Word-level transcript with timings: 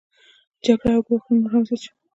جګړې 0.65 0.91
او 0.95 1.01
ګواښونه 1.07 1.37
نور 1.41 1.51
هم 1.53 1.63
زیات 1.67 1.81
شول 1.83 1.97